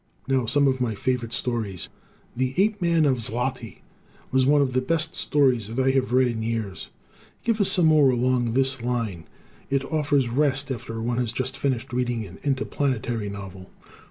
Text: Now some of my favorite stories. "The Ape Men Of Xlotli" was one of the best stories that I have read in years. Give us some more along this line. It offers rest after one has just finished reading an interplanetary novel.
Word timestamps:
Now 0.27 0.47
some 0.47 0.67
of 0.67 0.81
my 0.81 0.95
favorite 0.95 1.31
stories. 1.31 1.87
"The 2.35 2.55
Ape 2.57 2.81
Men 2.81 3.05
Of 3.05 3.19
Xlotli" 3.21 3.83
was 4.31 4.47
one 4.47 4.59
of 4.59 4.73
the 4.73 4.81
best 4.81 5.15
stories 5.15 5.67
that 5.67 5.77
I 5.79 5.91
have 5.91 6.11
read 6.11 6.25
in 6.27 6.41
years. 6.41 6.89
Give 7.43 7.61
us 7.61 7.71
some 7.71 7.85
more 7.85 8.09
along 8.09 8.53
this 8.53 8.81
line. 8.81 9.25
It 9.69 9.85
offers 9.93 10.27
rest 10.27 10.71
after 10.71 10.99
one 11.03 11.19
has 11.19 11.31
just 11.31 11.55
finished 11.55 11.93
reading 11.93 12.25
an 12.25 12.39
interplanetary 12.43 13.29
novel. 13.29 13.69